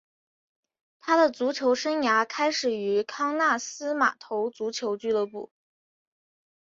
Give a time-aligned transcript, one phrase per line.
[0.99, 5.51] 他的足球生涯开始于康纳斯码头足球俱乐部。